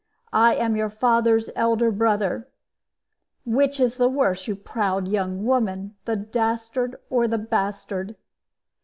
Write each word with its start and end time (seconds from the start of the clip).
I 0.33 0.55
am 0.55 0.75
your 0.75 0.89
father's 0.89 1.51
elder 1.55 1.91
brother. 1.91 2.47
Which 3.45 3.79
is 3.79 3.97
the 3.97 4.09
worse, 4.09 4.47
you 4.47 4.55
proud 4.55 5.07
young 5.07 5.43
womam, 5.43 5.91
the 6.05 6.15
dastard 6.15 6.95
or 7.11 7.27
the 7.27 7.37
bastard?" 7.37 8.15